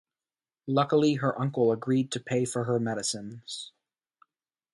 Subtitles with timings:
[0.65, 3.71] Luckily her uncle agreed to pay for her medicines.